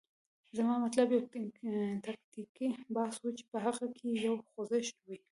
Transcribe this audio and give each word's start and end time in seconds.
زما 0.57 0.75
مطلب 0.85 1.07
یو 1.11 1.23
تکتیکي 2.05 2.67
بحث 2.95 3.17
و، 3.21 3.27
چې 3.37 3.43
په 3.51 3.57
هغه 3.65 3.85
کې 3.97 4.07
یو 4.25 4.35
خوځښت 4.49 4.95
وي. 5.07 5.17